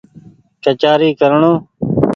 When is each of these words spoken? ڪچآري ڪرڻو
ڪچآري 0.63 1.09
ڪرڻو 1.19 1.53